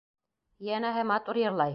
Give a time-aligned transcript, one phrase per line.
[0.69, 1.69] Йәнәһе, матур йырлай.